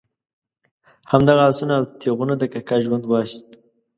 [1.11, 3.47] همدغه آسونه او تیغونه د کاکا ژوند واخیست.